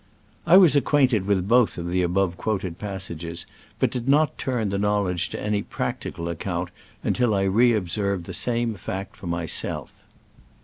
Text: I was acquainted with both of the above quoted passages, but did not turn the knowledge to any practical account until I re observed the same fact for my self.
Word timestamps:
I 0.47 0.57
was 0.57 0.75
acquainted 0.75 1.27
with 1.27 1.47
both 1.47 1.77
of 1.77 1.87
the 1.87 2.01
above 2.01 2.35
quoted 2.35 2.79
passages, 2.79 3.45
but 3.77 3.91
did 3.91 4.09
not 4.09 4.35
turn 4.39 4.69
the 4.69 4.79
knowledge 4.79 5.29
to 5.29 5.39
any 5.39 5.61
practical 5.61 6.27
account 6.27 6.71
until 7.03 7.35
I 7.35 7.43
re 7.43 7.73
observed 7.73 8.23
the 8.23 8.33
same 8.33 8.73
fact 8.73 9.15
for 9.15 9.27
my 9.27 9.45
self. 9.45 9.93